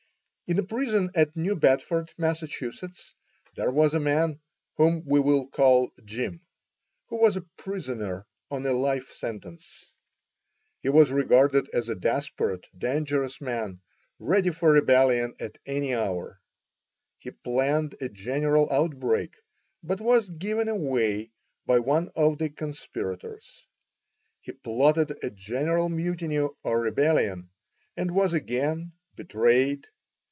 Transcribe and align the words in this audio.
In 0.49 0.59
a 0.59 0.63
prison 0.63 1.11
at 1.15 1.33
New 1.37 1.55
Bedford, 1.55 2.11
Mass., 2.17 2.43
there 3.55 3.71
was 3.71 3.93
a 3.93 4.01
man 4.01 4.41
whom 4.75 5.01
we 5.05 5.17
will 5.17 5.47
call 5.47 5.93
Jim, 6.03 6.45
who 7.07 7.15
was 7.21 7.37
a 7.37 7.45
prisoner 7.55 8.27
on 8.49 8.65
a 8.65 8.73
life 8.73 9.09
sentence. 9.09 9.93
He 10.81 10.89
was 10.89 11.09
regarded 11.09 11.69
as 11.73 11.87
a 11.87 11.95
desperate, 11.95 12.67
dangerous 12.77 13.39
man, 13.39 13.79
ready 14.19 14.49
for 14.49 14.73
rebellion 14.73 15.35
at 15.39 15.57
any 15.65 15.95
hour. 15.95 16.41
He 17.17 17.31
planned 17.31 17.95
a 18.01 18.09
general 18.09 18.69
outbreak, 18.73 19.37
but 19.81 20.01
was 20.01 20.27
"given 20.27 20.67
away" 20.67 21.31
by 21.65 21.79
one 21.79 22.11
of 22.13 22.39
the 22.39 22.49
conspirators. 22.49 23.65
He 24.41 24.51
plotted 24.51 25.17
a 25.23 25.29
general 25.29 25.87
mutiny 25.87 26.39
or 26.39 26.81
rebellion, 26.81 27.51
and 27.95 28.11
was 28.13 28.33
again 28.33 28.91
betrayed. 29.15 29.87